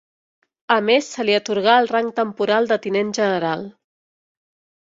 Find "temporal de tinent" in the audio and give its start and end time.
2.21-3.15